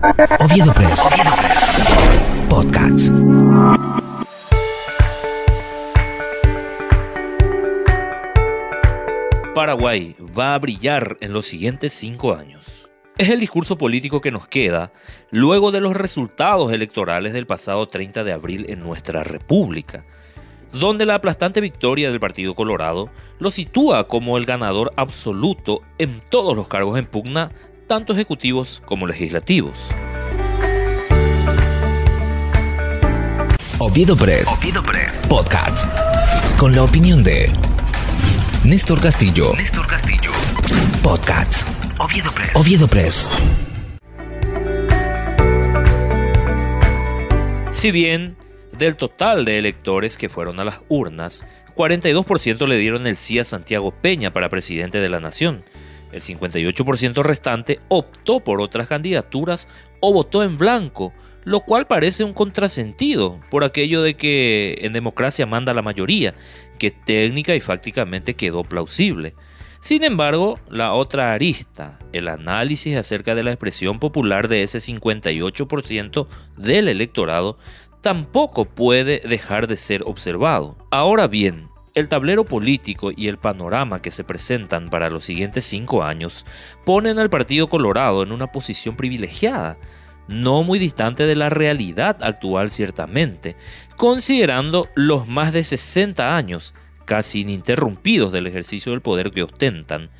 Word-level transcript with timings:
Oviedo 0.00 0.72
Press. 0.74 1.08
Podcasts. 2.48 3.10
Paraguay 9.56 10.14
va 10.38 10.54
a 10.54 10.58
brillar 10.60 11.16
en 11.20 11.32
los 11.32 11.46
siguientes 11.46 11.92
cinco 11.92 12.34
años. 12.34 12.88
Es 13.16 13.28
el 13.30 13.40
discurso 13.40 13.76
político 13.76 14.20
que 14.20 14.30
nos 14.30 14.46
queda 14.46 14.92
luego 15.32 15.72
de 15.72 15.80
los 15.80 15.96
resultados 15.96 16.72
electorales 16.72 17.32
del 17.32 17.48
pasado 17.48 17.88
30 17.88 18.22
de 18.22 18.32
abril 18.32 18.66
en 18.68 18.78
nuestra 18.78 19.24
República, 19.24 20.04
donde 20.72 21.06
la 21.06 21.16
aplastante 21.16 21.60
victoria 21.60 22.10
del 22.10 22.20
Partido 22.20 22.54
Colorado 22.54 23.10
lo 23.40 23.50
sitúa 23.50 24.06
como 24.06 24.38
el 24.38 24.44
ganador 24.44 24.92
absoluto 24.96 25.82
en 25.98 26.20
todos 26.20 26.54
los 26.54 26.68
cargos 26.68 26.96
en 26.98 27.06
pugna, 27.06 27.50
tanto 27.88 28.12
ejecutivos 28.12 28.82
como 28.84 29.06
legislativos. 29.06 29.88
Oviedo 33.78 34.14
Press. 34.14 34.46
Oviedo 34.58 34.82
Press. 34.82 35.12
Podcast. 35.26 35.86
Con 36.58 36.74
la 36.74 36.82
opinión 36.82 37.24
de 37.24 37.50
Néstor 38.62 39.00
Castillo. 39.00 39.54
Néstor 39.54 39.86
Castillo. 39.86 40.30
Podcasts. 41.02 41.64
Oviedo 41.98 42.30
Press. 42.30 42.50
Oviedo 42.54 42.88
Press. 42.88 43.28
Si 47.70 47.90
bien 47.90 48.36
del 48.72 48.96
total 48.96 49.46
de 49.46 49.58
electores 49.58 50.18
que 50.18 50.28
fueron 50.28 50.60
a 50.60 50.64
las 50.64 50.80
urnas, 50.88 51.46
42% 51.74 52.66
le 52.66 52.76
dieron 52.76 53.06
el 53.06 53.16
sí 53.16 53.38
a 53.38 53.44
Santiago 53.44 53.92
Peña 53.92 54.32
para 54.32 54.50
presidente 54.50 54.98
de 54.98 55.08
la 55.08 55.20
nación. 55.20 55.64
El 56.12 56.20
58% 56.20 57.22
restante 57.22 57.80
optó 57.88 58.40
por 58.40 58.60
otras 58.60 58.88
candidaturas 58.88 59.68
o 60.00 60.12
votó 60.12 60.42
en 60.42 60.56
blanco, 60.56 61.12
lo 61.44 61.60
cual 61.60 61.86
parece 61.86 62.24
un 62.24 62.34
contrasentido 62.34 63.40
por 63.50 63.64
aquello 63.64 64.02
de 64.02 64.14
que 64.14 64.78
en 64.82 64.92
democracia 64.92 65.46
manda 65.46 65.74
la 65.74 65.82
mayoría, 65.82 66.34
que 66.78 66.90
técnica 66.90 67.54
y 67.54 67.60
fácticamente 67.60 68.34
quedó 68.34 68.64
plausible. 68.64 69.34
Sin 69.80 70.02
embargo, 70.02 70.58
la 70.68 70.92
otra 70.94 71.32
arista, 71.32 71.98
el 72.12 72.28
análisis 72.28 72.96
acerca 72.96 73.34
de 73.34 73.44
la 73.44 73.52
expresión 73.52 74.00
popular 74.00 74.48
de 74.48 74.64
ese 74.64 74.78
58% 74.78 76.26
del 76.56 76.88
electorado, 76.88 77.58
tampoco 78.00 78.64
puede 78.64 79.20
dejar 79.20 79.68
de 79.68 79.76
ser 79.76 80.02
observado. 80.04 80.76
Ahora 80.90 81.28
bien, 81.28 81.68
el 81.94 82.08
tablero 82.08 82.44
político 82.44 83.10
y 83.14 83.28
el 83.28 83.38
panorama 83.38 84.02
que 84.02 84.10
se 84.10 84.24
presentan 84.24 84.90
para 84.90 85.10
los 85.10 85.24
siguientes 85.24 85.64
cinco 85.64 86.02
años 86.02 86.46
ponen 86.84 87.18
al 87.18 87.30
Partido 87.30 87.68
Colorado 87.68 88.22
en 88.22 88.32
una 88.32 88.52
posición 88.52 88.96
privilegiada, 88.96 89.78
no 90.28 90.62
muy 90.62 90.78
distante 90.78 91.26
de 91.26 91.36
la 91.36 91.48
realidad 91.48 92.18
actual 92.22 92.70
ciertamente, 92.70 93.56
considerando 93.96 94.88
los 94.94 95.26
más 95.26 95.52
de 95.52 95.64
60 95.64 96.36
años 96.36 96.74
casi 97.04 97.40
ininterrumpidos 97.40 98.32
del 98.32 98.46
ejercicio 98.46 98.92
del 98.92 99.00
poder 99.00 99.30
que 99.30 99.42
ostentan. 99.42 100.10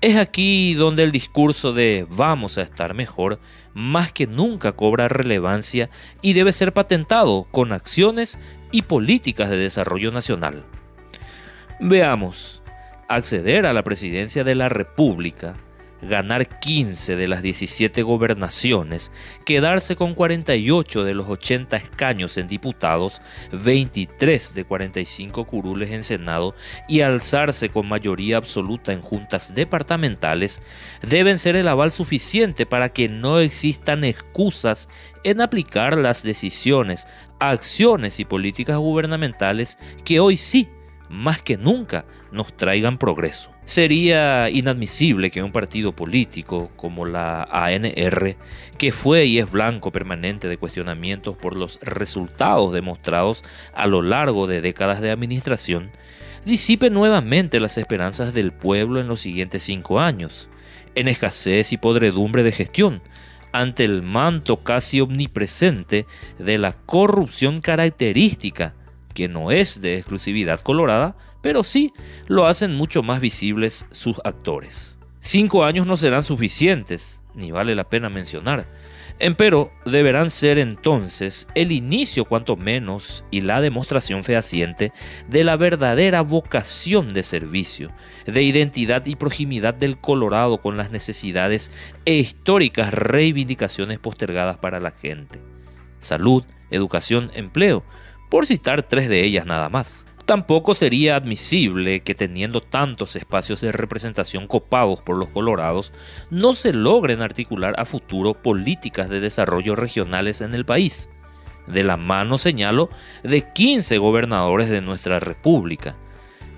Es 0.00 0.16
aquí 0.16 0.74
donde 0.74 1.02
el 1.02 1.12
discurso 1.12 1.72
de 1.72 2.06
vamos 2.10 2.58
a 2.58 2.62
estar 2.62 2.92
mejor 2.92 3.38
más 3.72 4.12
que 4.12 4.26
nunca 4.26 4.72
cobra 4.72 5.08
relevancia 5.08 5.88
y 6.20 6.32
debe 6.34 6.52
ser 6.52 6.74
patentado 6.74 7.46
con 7.50 7.72
acciones 7.72 8.38
y 8.70 8.82
políticas 8.82 9.48
de 9.48 9.56
desarrollo 9.56 10.10
nacional. 10.10 10.64
Veamos, 11.80 12.62
acceder 13.08 13.66
a 13.66 13.72
la 13.72 13.82
presidencia 13.82 14.44
de 14.44 14.54
la 14.54 14.68
República 14.68 15.56
ganar 16.08 16.60
15 16.60 17.16
de 17.16 17.28
las 17.28 17.42
17 17.42 18.02
gobernaciones, 18.02 19.10
quedarse 19.44 19.96
con 19.96 20.14
48 20.14 21.04
de 21.04 21.14
los 21.14 21.28
80 21.28 21.76
escaños 21.76 22.36
en 22.36 22.46
diputados, 22.46 23.20
23 23.52 24.54
de 24.54 24.64
45 24.64 25.44
curules 25.46 25.90
en 25.90 26.02
Senado 26.02 26.54
y 26.88 27.00
alzarse 27.00 27.68
con 27.68 27.88
mayoría 27.88 28.36
absoluta 28.36 28.92
en 28.92 29.00
juntas 29.00 29.54
departamentales, 29.54 30.62
deben 31.02 31.38
ser 31.38 31.56
el 31.56 31.68
aval 31.68 31.92
suficiente 31.92 32.66
para 32.66 32.88
que 32.88 33.08
no 33.08 33.40
existan 33.40 34.04
excusas 34.04 34.88
en 35.24 35.40
aplicar 35.40 35.96
las 35.96 36.22
decisiones, 36.22 37.06
acciones 37.40 38.20
y 38.20 38.24
políticas 38.24 38.76
gubernamentales 38.76 39.78
que 40.04 40.20
hoy 40.20 40.36
sí 40.36 40.68
más 41.14 41.40
que 41.42 41.56
nunca 41.56 42.04
nos 42.32 42.56
traigan 42.56 42.98
progreso. 42.98 43.50
Sería 43.64 44.50
inadmisible 44.50 45.30
que 45.30 45.42
un 45.42 45.52
partido 45.52 45.96
político 45.96 46.70
como 46.76 47.06
la 47.06 47.44
ANR, 47.44 48.36
que 48.76 48.92
fue 48.92 49.24
y 49.24 49.38
es 49.38 49.50
blanco 49.50 49.90
permanente 49.90 50.48
de 50.48 50.58
cuestionamientos 50.58 51.36
por 51.36 51.56
los 51.56 51.78
resultados 51.80 52.74
demostrados 52.74 53.42
a 53.72 53.86
lo 53.86 54.02
largo 54.02 54.46
de 54.46 54.60
décadas 54.60 55.00
de 55.00 55.10
administración, 55.10 55.90
disipe 56.44 56.90
nuevamente 56.90 57.60
las 57.60 57.78
esperanzas 57.78 58.34
del 58.34 58.52
pueblo 58.52 59.00
en 59.00 59.08
los 59.08 59.20
siguientes 59.20 59.62
cinco 59.62 60.00
años, 60.00 60.48
en 60.94 61.08
escasez 61.08 61.72
y 61.72 61.78
podredumbre 61.78 62.42
de 62.42 62.52
gestión, 62.52 63.00
ante 63.52 63.84
el 63.84 64.02
manto 64.02 64.64
casi 64.64 65.00
omnipresente 65.00 66.06
de 66.38 66.58
la 66.58 66.72
corrupción 66.72 67.60
característica 67.60 68.74
que 69.14 69.28
no 69.28 69.50
es 69.50 69.80
de 69.80 69.96
exclusividad 69.96 70.60
colorada, 70.60 71.16
pero 71.40 71.64
sí 71.64 71.92
lo 72.26 72.46
hacen 72.46 72.74
mucho 72.74 73.02
más 73.02 73.20
visibles 73.20 73.86
sus 73.90 74.20
actores. 74.24 74.98
Cinco 75.20 75.64
años 75.64 75.86
no 75.86 75.96
serán 75.96 76.22
suficientes, 76.22 77.22
ni 77.34 77.50
vale 77.50 77.74
la 77.74 77.88
pena 77.88 78.10
mencionar, 78.10 78.66
empero 79.18 79.72
deberán 79.84 80.30
ser 80.30 80.58
entonces 80.58 81.48
el 81.54 81.72
inicio 81.72 82.24
cuanto 82.24 82.56
menos 82.56 83.24
y 83.30 83.40
la 83.40 83.60
demostración 83.60 84.22
fehaciente 84.22 84.92
de 85.28 85.44
la 85.44 85.56
verdadera 85.56 86.22
vocación 86.22 87.14
de 87.14 87.22
servicio, 87.22 87.90
de 88.26 88.42
identidad 88.42 89.06
y 89.06 89.16
proximidad 89.16 89.74
del 89.74 89.98
Colorado 89.98 90.60
con 90.60 90.76
las 90.76 90.90
necesidades 90.90 91.70
e 92.04 92.14
históricas 92.14 92.92
reivindicaciones 92.92 93.98
postergadas 93.98 94.58
para 94.58 94.80
la 94.80 94.90
gente. 94.90 95.40
Salud, 95.98 96.44
educación, 96.70 97.30
empleo, 97.34 97.84
por 98.34 98.46
citar 98.46 98.82
tres 98.82 99.08
de 99.08 99.22
ellas 99.22 99.46
nada 99.46 99.68
más. 99.68 100.06
Tampoco 100.26 100.74
sería 100.74 101.14
admisible 101.14 102.00
que 102.00 102.16
teniendo 102.16 102.60
tantos 102.60 103.14
espacios 103.14 103.60
de 103.60 103.70
representación 103.70 104.48
copados 104.48 105.00
por 105.00 105.16
los 105.16 105.28
colorados, 105.28 105.92
no 106.30 106.52
se 106.52 106.72
logren 106.72 107.22
articular 107.22 107.76
a 107.78 107.84
futuro 107.84 108.34
políticas 108.34 109.08
de 109.08 109.20
desarrollo 109.20 109.76
regionales 109.76 110.40
en 110.40 110.52
el 110.52 110.64
país. 110.64 111.10
De 111.68 111.84
la 111.84 111.96
mano, 111.96 112.36
señalo, 112.36 112.90
de 113.22 113.52
15 113.52 113.98
gobernadores 113.98 114.68
de 114.68 114.80
nuestra 114.80 115.20
república. 115.20 115.94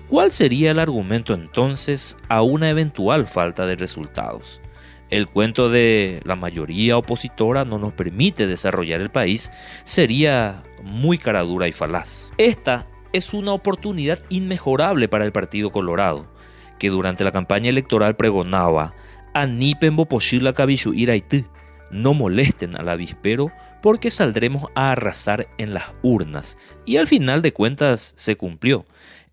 ¿Cuál 0.07 0.31
sería 0.31 0.71
el 0.71 0.79
argumento 0.79 1.35
entonces 1.35 2.17
a 2.27 2.41
una 2.41 2.71
eventual 2.71 3.27
falta 3.27 3.67
de 3.67 3.75
resultados? 3.75 4.63
El 5.09 5.27
cuento 5.27 5.69
de 5.69 6.21
la 6.25 6.35
mayoría 6.35 6.97
opositora 6.97 7.65
no 7.65 7.79
nos 7.79 7.93
permite 7.93 8.47
desarrollar 8.47 9.01
el 9.01 9.09
país 9.09 9.51
sería 9.83 10.63
muy 10.83 11.17
caradura 11.17 11.67
y 11.67 11.71
falaz. 11.71 12.31
Esta 12.37 12.87
es 13.13 13.33
una 13.33 13.53
oportunidad 13.53 14.21
inmejorable 14.29 15.07
para 15.07 15.25
el 15.25 15.31
Partido 15.31 15.71
Colorado, 15.71 16.31
que 16.77 16.89
durante 16.89 17.23
la 17.23 17.31
campaña 17.31 17.69
electoral 17.69 18.15
pregonaba 18.15 18.93
Anipen 19.33 19.95
Boposhila 19.95 20.53
Iraitú, 20.93 21.45
no 21.89 22.13
molesten 22.13 22.75
al 22.75 22.89
avispero 22.89 23.51
porque 23.81 24.11
saldremos 24.11 24.65
a 24.75 24.91
arrasar 24.91 25.47
en 25.57 25.73
las 25.73 25.85
urnas. 26.01 26.57
Y 26.85 26.97
al 26.97 27.07
final 27.07 27.41
de 27.41 27.53
cuentas 27.53 28.13
se 28.17 28.35
cumplió. 28.35 28.85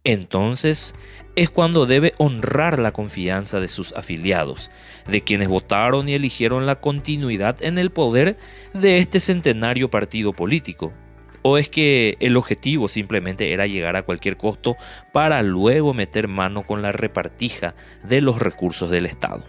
Entonces 0.04 0.94
es 1.34 1.48
cuando 1.48 1.86
debe 1.86 2.12
honrar 2.18 2.78
la 2.78 2.92
confianza 2.92 3.58
de 3.58 3.68
sus 3.68 3.94
afiliados, 3.94 4.70
de 5.08 5.22
quienes 5.22 5.48
votaron 5.48 6.08
y 6.08 6.12
eligieron 6.12 6.66
la 6.66 6.76
continuidad 6.76 7.62
en 7.62 7.78
el 7.78 7.90
poder 7.90 8.36
de 8.74 8.98
este 8.98 9.18
centenario 9.18 9.90
partido 9.90 10.32
político. 10.34 10.92
¿O 11.40 11.58
es 11.58 11.68
que 11.68 12.16
el 12.20 12.36
objetivo 12.36 12.88
simplemente 12.88 13.52
era 13.52 13.66
llegar 13.66 13.96
a 13.96 14.02
cualquier 14.02 14.36
costo 14.36 14.76
para 15.12 15.42
luego 15.42 15.92
meter 15.92 16.28
mano 16.28 16.64
con 16.64 16.80
la 16.80 16.92
repartija 16.92 17.74
de 18.02 18.20
los 18.20 18.38
recursos 18.38 18.90
del 18.90 19.06
Estado? 19.06 19.44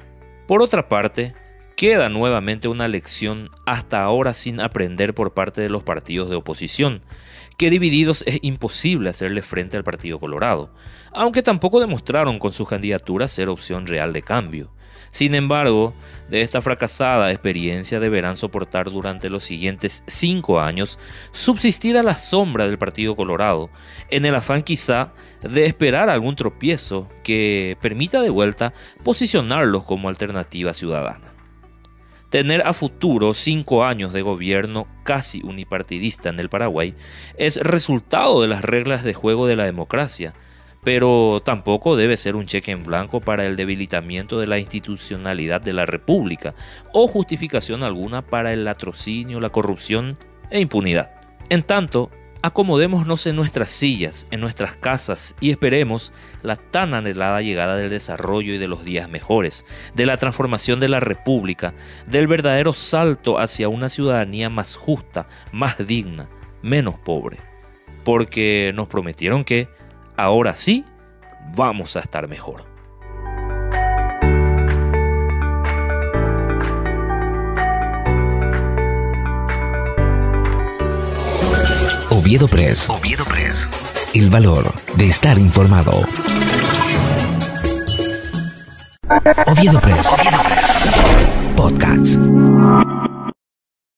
Por 0.48 0.62
otra 0.62 0.90
parte, 0.90 1.34
queda 1.76 2.10
nuevamente 2.10 2.68
una 2.68 2.88
lección 2.88 3.50
hasta 3.66 4.02
ahora 4.02 4.34
sin 4.34 4.60
aprender 4.60 5.14
por 5.14 5.34
parte 5.34 5.62
de 5.62 5.70
los 5.70 5.84
partidos 5.84 6.30
de 6.30 6.36
oposición, 6.36 7.02
que 7.58 7.70
divididos 7.70 8.24
es 8.28 8.40
imposible 8.42 9.10
hacerle 9.10 9.42
frente 9.42 9.78
al 9.78 9.84
Partido 9.84 10.20
Colorado, 10.20 10.74
aunque 11.12 11.42
tampoco 11.42 11.80
demostraron 11.80 12.40
con 12.40 12.52
sus 12.52 12.68
candidaturas 12.68 13.32
ser 13.32 13.50
opción 13.50 13.88
real 13.88 14.14
de 14.14 14.22
cambio. 14.22 14.72
Sin 15.12 15.34
embargo, 15.34 15.94
de 16.30 16.42
esta 16.42 16.62
fracasada 16.62 17.32
experiencia 17.32 18.02
deberán 18.02 18.36
soportar 18.36 18.92
durante 18.92 19.30
los 19.30 19.44
siguientes 19.44 20.04
cinco 20.08 20.60
años 20.60 21.00
subsistir 21.32 21.96
a 21.98 22.04
la 22.04 22.18
sombra 22.18 22.68
del 22.68 22.78
Partido 22.78 23.16
Colorado, 23.16 23.70
en 24.10 24.26
el 24.26 24.36
afán 24.36 24.62
quizá 24.62 25.14
de 25.42 25.66
esperar 25.66 26.10
algún 26.10 26.36
tropiezo 26.36 27.08
que 27.24 27.78
permita 27.82 28.22
de 28.22 28.30
vuelta 28.30 28.74
posicionarlos 29.04 29.86
como 29.86 30.10
alternativa 30.10 30.74
ciudadana. 30.74 31.35
Tener 32.36 32.68
a 32.68 32.74
futuro 32.74 33.34
cinco 33.34 33.86
años 33.86 34.12
de 34.12 34.22
gobierno 34.22 34.90
casi 35.04 35.42
unipartidista 35.42 36.28
en 36.28 36.38
el 36.42 36.50
Paraguay 36.50 36.94
es 37.38 37.56
resultado 37.56 38.42
de 38.42 38.50
las 38.50 38.62
reglas 38.62 39.06
de 39.06 39.14
juego 39.14 39.48
de 39.48 39.56
la 39.56 39.64
democracia, 39.64 40.34
pero 40.84 41.42
tampoco 41.46 41.96
debe 41.96 42.18
ser 42.18 42.36
un 42.36 42.46
cheque 42.46 42.72
en 42.72 42.84
blanco 42.84 43.22
para 43.22 43.46
el 43.46 43.56
debilitamiento 43.56 44.38
de 44.38 44.48
la 44.48 44.60
institucionalidad 44.60 45.62
de 45.62 45.72
la 45.72 45.86
República 45.86 46.56
o 46.92 47.08
justificación 47.08 47.84
alguna 47.84 48.22
para 48.22 48.52
el 48.52 48.66
latrocinio, 48.66 49.40
la 49.40 49.52
corrupción 49.52 50.18
e 50.50 50.60
impunidad. 50.60 51.12
En 51.48 51.64
tanto, 51.64 52.12
acomodémonos 52.46 53.26
en 53.26 53.36
nuestras 53.36 53.72
sillas, 53.72 54.28
en 54.30 54.40
nuestras 54.40 54.76
casas 54.76 55.36
y 55.40 55.50
esperemos 55.50 56.14
la 56.44 56.56
tan 56.56 56.94
anhelada 56.94 57.42
llegada 57.42 57.76
del 57.76 57.90
desarrollo 57.90 58.54
y 58.54 58.60
de 58.60 58.68
los 58.68 58.86
días 58.86 59.10
mejores, 59.10 59.66
de 59.96 60.06
la 60.06 60.16
transformación 60.18 60.80
de 60.80 60.88
la 60.88 61.00
República, 61.00 61.74
del 62.06 62.28
verdadero 62.28 62.72
salto 62.72 63.40
hacia 63.40 63.68
una 63.68 63.90
ciudadanía 63.90 64.52
más 64.52 64.76
justa, 64.76 65.28
más 65.52 65.88
digna, 65.88 66.30
menos 66.62 67.00
pobre. 67.00 67.40
Porque 68.04 68.72
nos 68.76 68.88
prometieron 68.88 69.44
que, 69.44 69.68
ahora 70.16 70.56
sí, 70.56 70.86
vamos 71.56 71.96
a 71.96 72.02
estar 72.02 72.28
mejor. 72.28 72.75
Oviedo 82.26 82.48
Press. 82.48 82.90
Oviedo 82.90 83.24
Press. 83.24 84.10
El 84.16 84.32
valor 84.32 84.74
de 84.96 85.08
estar 85.08 85.38
informado. 85.38 86.02
Oviedo 89.46 89.80
Press. 89.80 90.08
Oviedo 90.12 90.42
Press. 90.42 90.66
Podcasts. 91.56 92.18